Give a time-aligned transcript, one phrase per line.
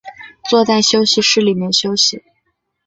[0.49, 2.23] 坐在休息室里面休息